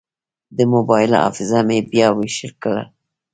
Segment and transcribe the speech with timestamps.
[0.57, 2.83] د موبایل حافظه مې بیا ویش کړه.